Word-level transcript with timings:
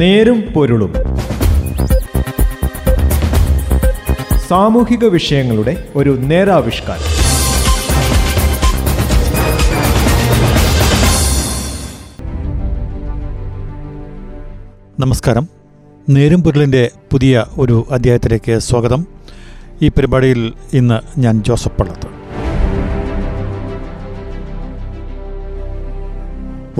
നേരും 0.00 0.40
പൊരുളും. 0.40 0.94
സാമൂഹിക 4.48 5.04
വിഷയങ്ങളുടെ 5.04 5.88
ഒരു 5.96 6.10
നേരാവിഷ്കാരം. 6.10 7.02
നമസ്കാരം. 15.00 15.48
നേരും 16.08 16.42
പൊരുളിന്റെ 16.42 16.90
പുതിയ 17.12 17.44
ഒരു 17.58 17.86
അധ്യായത്തിലേക്ക് 17.90 18.58
സ്വാഗതം. 18.58 19.06
ഈ 19.82 19.88
പരിപാടിയിൽ 19.88 20.52
ഇന്ന് 20.72 21.20
ഞാൻ 21.20 21.42
ജോസഫ് 21.42 21.78
പള്ളത്ത്. 21.78 22.19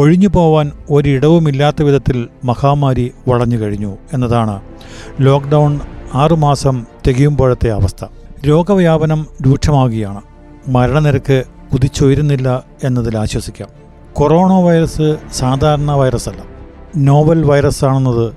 ഒഴിഞ്ഞു 0.01 0.29
പോവാൻ 0.29 0.73
ഒരിടവുമില്ലാത്ത 0.91 1.83
വിധത്തിൽ 1.83 2.29
മഹാമാരി 2.45 3.13
വളഞ്ഞു 3.29 3.57
കഴിഞ്ഞു 3.57 3.97
എന്നതാണ് 4.15 4.61
ലോക്ക്ഡൗൺ 5.21 5.81
ആറുമാസം 6.15 6.87
തികയുമ്പോഴത്തെ 7.09 7.71
അവസ്ഥ. 7.71 8.05
രോഗവ്യാപനം 8.49 9.27
രൂക്ഷമാകുകയാണ് 9.47 10.21
മരണനിരക്ക് 10.69 11.45
കുതിച്ചുയരുന്നില്ല 11.73 12.65
എന്നതിൽ 12.85 13.19
ആശ്വസിക്കാം. 13.19 13.69
കൊറോണ 14.13 14.53
വൈറസ് 14.53 15.17
സാധാരണ 15.33 15.91
വൈറസല്ല. 15.91 16.43
നോവൽ 16.97 17.45
വൈറസ് 17.45 17.85
ആണെന്നത് 17.85 18.33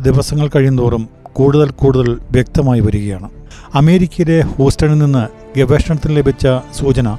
ദിവസങ്ങൾ 0.00 0.50
കഴിയുന്തോറും 0.56 1.08
കൂടുതൽ 1.32 1.70
കൂടുതൽ 1.70 2.18
വ്യക്തമായി 2.30 2.80
വരികയാണ്. 2.80 3.30
അമേരിക്കയിലെ 3.74 4.40
ഹൂസ്റ്റണിൽ 4.40 4.98
നിന്ന് 4.98 5.28
ഗവേഷണത്തിന് 5.58 6.16
ലഭിച്ച 6.16 6.46
സൂചന 6.78 7.16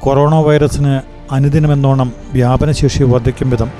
കൊറോണ 0.00 0.34
വൈറസിന് 0.34 1.13
അനുദിനമെന്നോണം 1.30 2.12
വ്യാപനശേഷി 2.32 3.02
വർദ്ധിക്കും 3.02 3.50
വിധം 3.50 3.70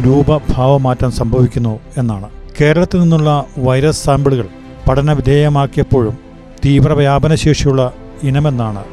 രൂപഭാവമാറ്റം 0.00 1.12
സംഭവിക്കുന്നു 1.12 1.80
എന്നാണ്. 1.96 2.30
കേരളത്തിൽ 2.60 3.00
നിന്നുള്ള 3.00 3.44
വൈറസ് 3.58 4.04
സാമ്പിളുകൾ 4.04 4.48
പഠന 4.88 5.12
വിധേയമാക്കിയപ്പോഴും 5.12 6.18
തീവ്ര 6.64 6.92
വ്യാപനശേഷിയുള്ള 6.92 7.92
ഇനമെന്നാണ് 8.22 8.84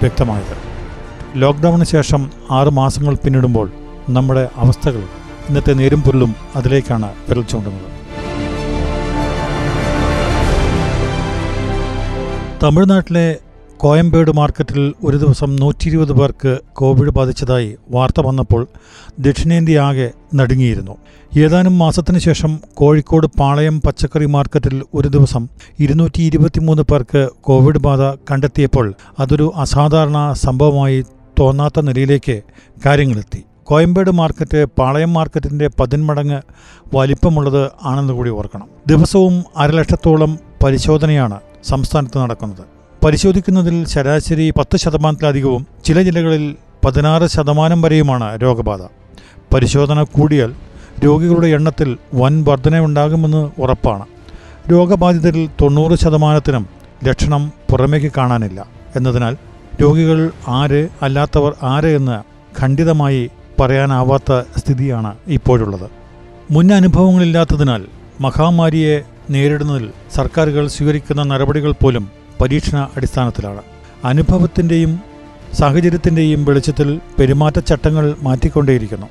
വ്യക്തമായത്. 0.00 0.68
ലോക്ക്ഡൗണിന് 1.36 1.84
ശേഷം 1.84 2.30
ആറു 2.50 2.70
മാസങ്ങൾ 2.70 3.14
പിന്നിടുമ്പോൾ 3.14 3.70
നമ്മുടെ 4.08 4.48
അവസ്ഥകൾ 4.56 5.02
ഇന്നത്തെ 5.48 5.72
നേരും 5.72 6.02
പുല്ലും 6.02 6.34
അതിലേക്കാണ് 6.56 7.12
വിരൽ 7.28 7.42
ചൂണ്ടുന്നത്. 7.42 7.98
തമിഴ്നാട്ടിലെ 12.62 13.36
കോയമ്പേട് 13.78 14.30
മാർക്കറ്റിൽ 14.30 14.94
ഒരു 15.04 15.16
ദിവസം 15.16 15.56
നൂറ്റി 15.56 15.88
ഇരുപത് 15.88 16.12
പേർക്ക് 16.12 16.58
കോവിഡ് 16.72 17.10
ബാധിച്ചതായി 17.10 17.76
വാർത്ത 17.90 18.20
വന്നപ്പോൾ 18.20 18.68
ദക്ഷിണേന്ത്യ 19.18 19.80
ആകെ 19.80 20.10
നടുങ്ങിയിരുന്നു. 20.34 20.96
ഏതാനും 21.38 21.78
മാസത്തിനു 21.78 22.18
ശേഷം 22.18 22.60
കോഴിക്കോട് 22.74 23.26
പാളയം 23.26 23.80
പച്ചക്കറി 23.80 24.26
മാർക്കറ്റിൽ 24.26 24.82
ഒരു 24.94 25.08
ദിവസം 25.08 25.48
ഇരുന്നൂറ്റി 25.78 26.22
ഇരുപത്തിമൂന്ന് 26.22 26.82
പേർക്ക് 26.82 27.28
കോവിഡ് 27.40 27.78
ബാധ 27.78 28.18
കണ്ടെത്തിയപ്പോൾ 28.30 28.94
അതൊരു 29.18 29.52
അസാധാരണ 29.56 30.32
സംഭവമായി 30.32 31.04
തോന്നാത്ത 31.40 31.80
നിലയിലേക്ക് 31.80 32.42
കാര്യങ്ങളെത്തി. 32.86 33.44
കോയമ്പേട് 33.64 34.10
മാർക്കറ്റ് 34.10 34.64
പാളയം 34.78 35.12
മാർക്കറ്റിന്റെ 35.12 35.70
പതിന്മടങ്ങ് 35.80 36.40
വലിപ്പമുള്ളത് 36.94 37.70
ആണെന്ന് 37.82 38.12
കൂടി 38.12 38.30
ഓർക്കണം. 38.30 38.68
ദിവസവും 38.86 39.44
അരലക്ഷത്തോളം 39.56 40.38
പരിശോധനയാണ് 40.64 41.40
സംസ്ഥാനത്ത് 41.64 42.18
നടക്കുന്നത്. 42.18 42.77
പരിശോധിക്കുന്നതിൽ 43.04 43.86
ശരാശരി 43.86 44.50
പത്ത് 44.50 44.76
ശതമാനത്തിലധികവും 44.76 45.66
ചില 45.84 46.02
ജില്ലകളിൽ 46.02 46.56
പതിനാറ് 46.84 47.26
ശതമാനം 47.26 47.82
വരെയുമാണ് 47.82 48.42
രോഗബാധ. 48.42 48.80
പരിശോധന 49.54 50.02
കൂടിയാൽ 50.02 50.54
രോഗികളുടെ 51.04 51.46
എണ്ണത്തിൽ 51.46 51.96
വൻ 52.14 52.44
വർധനയുണ്ടാകുമെന്ന് 52.44 53.50
ഉറപ്പാണ്. 53.60 54.06
രോഗബാധിതരിൽ 54.70 55.48
തൊണ്ണൂറ് 55.62 55.98
ശതമാനത്തിനും 55.98 56.66
ലക്ഷണം 57.04 57.52
പുറമേക്ക് 57.70 58.12
കാണാനില്ല. 58.16 58.66
എന്നതിനാൽ 58.96 59.36
രോഗികൾ 59.82 60.30
ആര് 60.48 60.88
അല്ലാത്തവർ 61.02 61.54
ആര് 61.62 61.86
എന്ന് 61.86 62.16
ഖണ്ഡിതമായി 62.60 63.30
പറയാനാവാത്ത 63.60 64.42
സ്ഥിതിയാണ് 64.58 65.14
ഇപ്പോഴുള്ളത്. 65.26 65.90
മുൻ 66.50 66.72
അനുഭവങ്ങളില്ലാത്തതിനാൽ 66.72 67.84
മഹാമാരിയെ 68.20 69.02
നേരിടുന്നതിൽ 69.30 69.90
സർക്കാരുകൾ 70.14 70.66
സ്വീകരിക്കുന്ന 70.66 71.22
നടപടികൾ 71.22 71.72
പോലും 71.72 72.17
പരീക്ഷണ 72.40 72.88
അടിസ്ഥാനത്തിലാണ്. 72.96 73.62
അനുഭവത്തിന്റെയും 74.04 75.00
സാഹചര്യത്തിന്റെയും 75.52 76.44
വെളിച്ചത്തിൽ 76.44 77.00
പെരുമാറ്റച്ചട്ടങ്ങൾ 77.18 78.14
മാറ്റിക്കൊണ്ടേയിരിക്കുന്നു. 78.22 79.06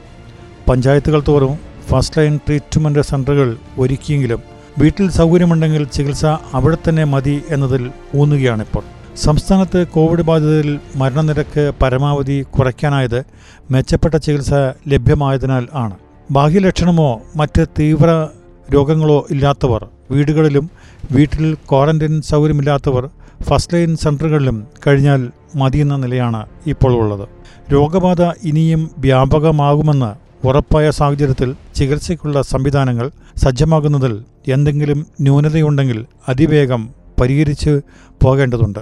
പഞ്ചായത്തുകൾ 0.69 1.23
തോറും 1.27 1.59
ഫസ്റ്റ് 1.87 2.17
ലൈൻ 2.17 2.37
ട്രീറ്റ്മെന്റ് 2.37 2.99
സെന്ററുകൾ 2.99 3.57
ഒരുക്കിയെങ്കിലും 3.77 4.41
വീട്ടിൽ 4.79 5.11
സൗകര്യമുണ്ടെങ്കിൽ 5.11 5.83
ചികിത്സ 5.83 6.25
അവിടെ 6.25 6.77
തന്നെ 6.89 7.03
മതി 7.03 7.41
എന്നതിൽ 7.49 7.91
ഊന്നുകയാണിപ്പോൾ. 8.15 8.83
സംസ്ഥാനത്ത് 9.15 9.87
കോവിഡ് 9.87 10.21
ബാധിതരിൽ 10.21 10.79
മരണനിരക്ക് 10.95 11.71
പരമാവധി 11.81 12.45
കുറയ്ക്കാനായത് 12.59 13.23
മെച്ചപ്പെട്ട 13.71 14.15
ചികിത്സ 14.15 14.53
ലഭ്യമായതിനാൽ 14.87 15.67
ആണ്. 15.73 15.95
ബാഹ്യലക്ഷണമോ 16.31 17.21
മറ്റ് 17.35 17.65
തീവ്ര 17.79 18.27
രോഗങ്ങളോ 18.73 19.27
ഇല്ലാത്തവർ 19.31 19.87
വീടുകളിലും 20.11 20.69
വീട്ടിൽ 21.11 21.53
ക്വാറന്റൈൻ 21.53 22.21
സൗകര്യമില്ലാത്തവർ 22.21 23.09
ഫസ്റ്റ് 23.43 23.73
ലൈൻ 23.73 23.95
സെന്ററുകളിലും 23.95 24.67
കഴിഞ്ഞാൽ 24.87 25.29
മതിയെന്ന 25.55 25.95
നിലയാണ് 25.95 26.45
ഇപ്പോൾ 26.67 26.93
ഉള്ളത്. 26.97 27.29
രോഗബാധ 27.73 28.21
ഇനിയും 28.21 28.91
വ്യാപകമാകുമെന്ന് 28.97 30.27
ഉറപ്പായ 30.47 30.91
സാഹചര്യത്തിൽ 30.91 31.55
ചികിത്സയ്ക്കുള്ള 31.75 32.41
സംവിധാനങ്ങൾ 32.41 33.11
സജ്ജമാകുന്നതിൽ 33.37 34.23
എന്തെങ്കിലും 34.47 35.07
ന്യൂനതയുണ്ടെങ്കിൽ 35.21 36.05
അതിവേഗം 36.29 36.89
പരിഹരിച്ച് 37.21 37.81
പോകേണ്ടതുണ്ട്. 38.23 38.79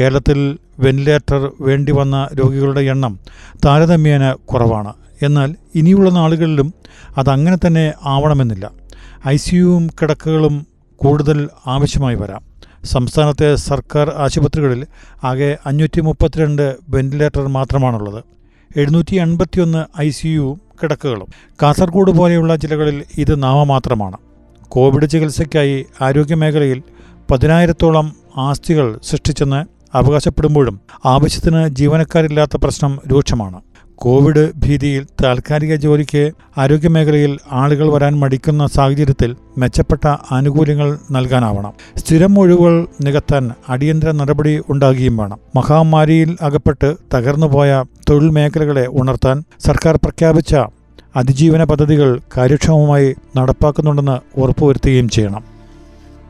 കേരളത്തിൽ 0.00 0.58
വെന്റിലേറ്റർ 0.78 1.50
വേണ്ടി 1.60 1.92
വന്ന 1.92 2.28
രോഗികളുടെ 2.34 2.80
എണ്ണം 2.80 3.18
താരതമ്യേന 3.66 4.32
കുറവാണ്. 4.32 4.92
എന്നാൽ 5.22 5.56
ഇനിയുള്ള 5.74 6.10
നാളുകളിലും 6.10 6.74
അതങ്ങനെ 7.18 7.56
തന്നെ 7.66 7.92
ആവണമെന്നില്ല. 8.04 8.85
ഐ 9.28 9.36
സിയുവും 9.36 9.86
കിടക്കകളും 9.86 10.66
കൂടുതൽ 10.96 11.48
ആവശ്യമായി 11.66 12.14
വരാം. 12.14 12.42
സംസ്ഥാനത്തെ 12.84 13.54
സർക്കാർ 13.54 14.12
ആശുപത്രികളിൽ 14.16 14.86
ആകെ 15.24 15.58
അഞ്ഞൂറ്റി 15.66 16.00
മുപ്പത്തിരണ്ട് 16.00 16.76
വെന്റിലേറ്റർ 16.88 17.46
മാത്രമാണുള്ളത്. 17.46 18.24
എഴുന്നൂറ്റി 18.76 19.16
എൺപത്തിയൊന്ന് 19.16 20.00
ഐ 20.00 20.10
സിയുവും 20.10 20.60
കിടക്കകളും. 20.82 21.26
കാസർഗോഡ് 21.62 22.12
പോലെയുള്ള 22.12 22.56
ജില്ലകളിൽ 22.56 23.04
ഇത് 23.18 23.42
നാമമാത്രമാണ്. 23.42 24.16
കോവിഡ് 24.68 25.10
ചികിത്സയ്ക്കായി 25.10 25.86
ആരോഗ്യമേഖലയിൽ 26.00 26.82
പതിനായിരത്തോളം 27.30 28.12
ആസ്തികൾ 28.36 29.00
സൃഷ്ടിച്ചെന്ന് 29.02 29.64
അവകാശപ്പെടുമ്പോഴും 29.96 30.80
ആവശ്യത്തിന് 31.04 31.68
ജീവനക്കാരില്ലാത്ത 31.68 32.56
പ്രശ്നം 32.56 33.00
രൂക്ഷമാണ്. 33.12 33.60
കോവിഡ് 33.96 34.52
ഭീതിയിൽ 34.56 35.06
താൽക്കാലിക 35.24 35.74
ജോലിക്ക് 35.74 36.30
ആരോഗ്യമേഖലയിൽ 36.58 37.38
ആളുകൾ 37.52 37.92
വരാൻ 37.92 38.18
മടിക്കുന്ന 38.18 38.66
സാഹചര്യത്തിൽ 38.66 39.36
മെച്ചപ്പെട്ട 39.58 40.16
ആനുകൂല്യങ്ങൾ 40.32 40.98
നൽകാനാവണം. 41.10 41.72
സ്ഥിരം 41.96 42.38
ഒഴിവുകൾ 42.38 42.86
നികത്താൻ 43.00 43.50
അടിയന്തര 43.68 44.10
നടപടി 44.10 44.62
ഉണ്ടാകുകയും 44.68 45.16
വേണം. 45.16 45.38
മഹാമാരിയിൽ 45.56 46.36
അകപ്പെട്ട് 46.42 46.96
തകർന്നുപോയ 47.14 47.84
തൊഴിൽ 48.10 48.30
മേഖലകളെ 48.30 48.86
ഉണർത്താൻ 48.90 49.44
സർക്കാർ 49.60 49.96
പ്രഖ്യാപിച്ച 49.96 50.56
അതിജീവന 51.16 51.64
പദ്ധതികൾ 51.64 52.20
കാര്യക്ഷമമായി 52.36 53.14
നടപ്പാക്കുന്നുണ്ടെന്ന് 53.36 54.40
ഉറപ്പുവരുത്തുകയും 54.40 55.08
ചെയ്യണം. 55.08 55.44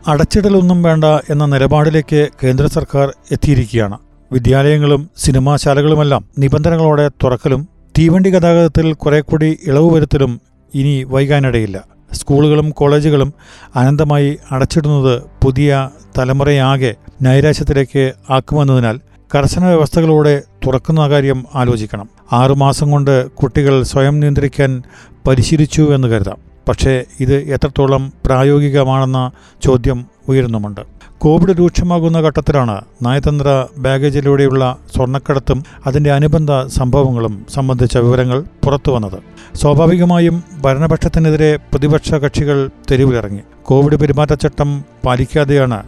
അടച്ചിടലൊന്നും 0.09 0.83
വേണ്ട 0.83 1.05
എന്ന 1.05 1.47
നിലപാടിലേക്ക് 1.47 2.29
കേന്ദ്ര 2.45 2.67
സർക്കാർ 2.67 3.15
എത്തിയിരിക്കുകയാണ്. 3.33 3.99
വിദ്യാലയങ്ങളും 4.33 5.11
സിനിമാശാലകളുമെല്ലാം 5.17 6.25
നിബന്ധനകളോടെ 6.39 7.09
തുറക്കലും 7.09 7.69
തീവണ്ടി 7.99 8.31
ഗതാഗതത്തിൽ 8.31 8.93
കുറെ 8.93 9.21
കൂടി 9.21 9.59
ഇളവ് 9.67 9.95
വരുത്തലും 9.95 10.41
ഇനി 10.75 11.05
വൈകാനിടയില്ല. 11.05 11.85
സ്കൂളുകളും 12.13 12.71
കോളേജുകളും 12.71 13.35
അനന്തമായി 13.77 14.39
അടച്ചിടുന്നത് 14.51 15.23
പുതിയ 15.45 15.91
തലമുറയാകെ 16.19 16.95
നൈരാശ്യത്തിലേക്ക് 17.23 18.13
ആക്കുമെന്നതിനാൽ 18.31 19.01
കർശന 19.35 19.65
വ്യവസ്ഥകളോടെ 19.65 20.43
തുറക്കുന്ന 20.67 21.09
കാര്യം 21.09 21.47
ആലോചിക്കണം. 21.55 22.09
ആറുമാസം 22.33 22.91
കൊണ്ട് 22.91 23.31
കുട്ടികൾ 23.31 23.83
സ്വയം 23.83 24.21
നിയന്ത്രിക്കാൻ 24.21 24.83
പരിശീലിച്ചു 25.27 25.95
എന്ന് 25.95 26.09
കരുതാം. 26.09 26.46
പക്ഷേ 26.69 27.05
ഇത് 27.21 27.35
എത്രത്തോളം 27.35 28.13
പ്രായോഗികമാണെന്ന 28.27 29.31
ചോദ്യം 29.65 30.07
ഉയരുന്നുമുണ്ട്. 30.29 30.81
കോവിഡ് 31.19 31.59
രൂക്ഷമാകുന്ന 31.59 32.21
ഘട്ടത്തിലാണ് 32.21 32.81
നയതന്ത്ര 33.03 33.67
ബാഗേജിലൂടെയുള്ള 33.79 34.77
സ്വർണക്കടത്തും 34.97 35.65
അതിന്റെ 35.87 36.13
അനുബന്ധ 36.13 36.51
സംഭവങ്ങളും 36.67 37.47
സംബന്ധിച്ച 37.55 37.99
വിവരങ്ങൾ 37.99 38.45
പുറത്തുവന്നത് 38.65 39.19
സ്വാഭാവികമായും 39.57 40.43
ഭരണപക്ഷത്തിനെതിരെ 40.61 41.57
പ്രതിപക്ഷ 41.57 42.15
കക്ഷികൾ 42.15 42.71
തെരുവിലിറങ്ങി. 42.91 43.41
കോവിഡ് 43.63 43.97
പെരുമാറ്റച്ചട്ടം 43.97 44.85
പാലിക്കാതെയാണ് 45.07 45.83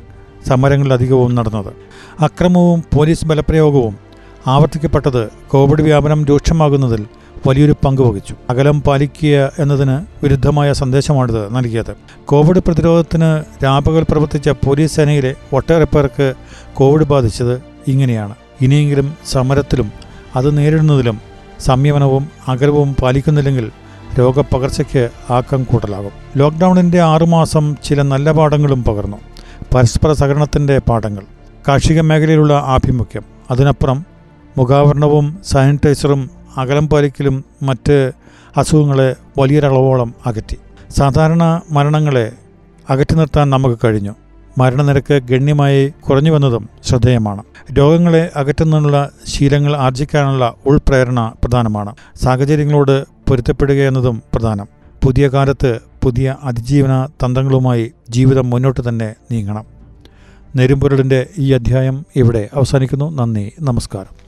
സമരങ്ങളിലധികവും 0.46 1.34
നടന്നത്. 1.34 1.72
അക്രമവും 2.20 2.84
പോലീസ് 2.96 3.24
ബലപ്രയോഗവും 3.24 3.96
ആവർത്തിക്കപ്പെട്ടത് 4.46 5.28
കോവിഡ് 5.48 5.82
വ്യാപനം 5.82 6.24
രൂക്ഷമാകുന്നതിൽ 6.24 7.06
വലിയൊരു 7.46 7.76
പങ്ക് 7.84 8.02
വഹിച്ചു. 8.02 8.34
അകലം 8.50 8.82
പാലിക്കുക 8.82 9.52
എന്നതിന് 9.58 10.00
വിരുദ്ധമായ 10.22 10.72
സന്ദേശമാണിത് 10.72 11.56
നൽകിയത്. 11.56 11.96
കോവിഡ് 12.24 12.58
പ്രതിരോധത്തിന് 12.58 13.64
രാപകൽ 13.64 14.06
പ്രവർത്തിച്ച 14.10 14.48
പോലീസ് 14.48 14.96
സേനയിലെ 14.96 15.34
ഒട്ടേറെ 15.52 15.84
പേർക്ക് 15.84 16.34
കോവിഡ് 16.74 17.02
ബാധിച്ചത് 17.02 17.62
ഇങ്ങനെയാണ്. 17.88 18.34
ഇനിയെങ്കിലും 18.60 19.14
സമരത്തിലും 19.26 19.92
അത് 20.36 20.58
നേരിടുന്നതിലും 20.58 21.20
സംയമനവും 21.60 22.28
അകലവും 22.48 22.94
പാലിക്കുന്നില്ലെങ്കിൽ 23.02 23.70
രോഗപകർച്ചയ്ക്ക് 24.18 25.08
ആക്കം 25.32 25.64
കൂട്ടലാകും. 25.64 26.12
ലോക്ക്ഡൗണിന്റെ 26.36 27.00
ആറുമാസം 27.00 27.76
ചില 27.84 28.02
നല്ല 28.02 28.32
പാഠങ്ങളും 28.32 28.84
പകർന്നു. 28.84 29.16
പരസ്പര 29.74 30.12
സഹകരണത്തിന്റെ 30.12 30.78
പാഠങ്ങൾ. 30.78 31.22
കാർഷിക 31.68 32.00
മേഖലയിലുള്ള 32.00 32.54
ആഭിമുഖ്യം. 32.54 33.22
അതിനപ്പുറം 33.50 34.04
മുഖാവരണവും 34.58 35.38
സാനിറ്റൈസറും 35.46 36.37
അകലം 36.56 36.88
പാലിക്കലും 36.88 37.44
മറ്റ് 37.62 38.12
അസുഖങ്ങളെ 38.56 39.16
വലിയൊരളവോളം 39.38 40.14
അകറ്റി. 40.26 40.56
സാധാരണ 40.90 41.60
മരണങ്ങളെ 41.70 42.32
അകറ്റി 42.90 43.14
നിർത്താൻ 43.14 43.50
നമുക്ക് 43.50 43.78
കഴിഞ്ഞു. 43.84 44.14
മരണനിരക്ക് 44.58 45.14
ഗണ്യമായി 45.14 45.92
കുറഞ്ഞു 46.08 46.30
വന്നതും 46.30 46.68
ശ്രദ്ധേയമാണ്. 46.84 47.42
രോഗങ്ങളെ 47.72 48.30
അകറ്റുന്നതിനുള്ള 48.36 49.10
ശീലങ്ങൾ 49.26 49.76
ആർജിക്കാനുള്ള 49.76 50.54
ഉൾപ്രേരണ 50.66 51.32
പ്രധാനമാണ്. 51.44 51.94
സാഹചര്യങ്ങളോട് 52.22 53.04
പൊരുത്തപ്പെടുക 53.28 53.74
എന്നതും 53.74 54.22
പ്രധാനം. 54.34 54.66
പുതിയ 55.04 55.28
കാലത്ത് 55.28 55.80
പുതിയ 56.02 56.36
അതിജീവന 56.42 57.06
തന്ത്രങ്ങളുമായി 57.06 57.92
ജീവിതം 58.10 58.50
മുന്നോട്ട് 58.50 58.88
തന്നെ 58.88 59.14
നീങ്ങണം. 59.32 59.64
നെരുമ്പൊരുളിന്റെ 60.56 61.26
ഈ 61.38 61.52
അധ്യായം 61.52 62.06
ഇവിടെ 62.16 62.48
അവസാനിക്കുന്നു. 62.54 63.10
നന്ദി. 63.10 63.52
നമസ്കാരം. 63.60 64.27